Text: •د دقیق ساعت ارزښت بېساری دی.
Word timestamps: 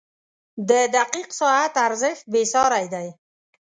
•د 0.69 0.71
دقیق 0.95 1.29
ساعت 1.39 1.73
ارزښت 1.87 2.23
بېساری 2.33 2.85
دی. 2.93 3.07